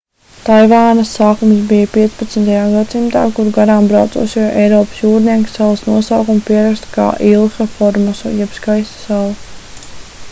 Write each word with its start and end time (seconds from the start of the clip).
taivānas 0.45 1.09
sākums 1.17 1.59
bija 1.71 1.89
15. 1.97 2.47
gadsimtā 2.77 3.23
kur 3.35 3.51
garām 3.59 3.91
braucošie 3.93 4.47
eiropas 4.63 5.03
jūrnieki 5.05 5.55
salas 5.59 5.85
nosaukumu 5.91 6.45
pieraksta 6.51 6.91
kā 6.99 7.07
ilha 7.31 7.71
formosa 7.77 8.35
jeb 8.41 8.59
skaista 8.59 8.99
sala 9.07 9.41